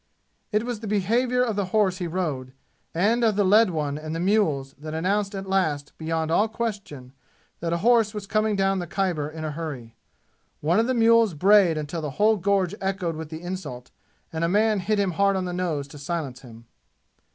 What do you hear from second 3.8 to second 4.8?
and the mules,